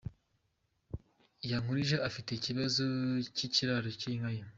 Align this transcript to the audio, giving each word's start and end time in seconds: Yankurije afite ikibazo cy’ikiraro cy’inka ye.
Yankurije 1.49 1.95
afite 2.07 2.29
ikibazo 2.33 2.83
cy’ikiraro 3.35 3.89
cy’inka 3.99 4.29
ye. 4.37 4.43